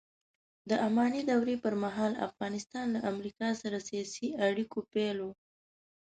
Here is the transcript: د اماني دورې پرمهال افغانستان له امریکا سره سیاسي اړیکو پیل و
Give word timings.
د 0.69 0.71
اماني 0.87 1.21
دورې 1.29 1.55
پرمهال 1.63 2.13
افغانستان 2.27 2.85
له 2.95 2.99
امریکا 3.11 3.47
سره 3.61 3.77
سیاسي 3.89 4.27
اړیکو 4.47 4.79
پیل 4.93 5.17
و 5.21 5.29